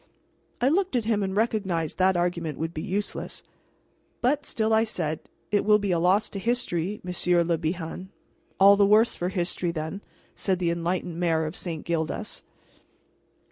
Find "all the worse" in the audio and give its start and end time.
8.59-9.15